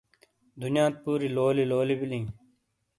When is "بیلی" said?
1.99-2.19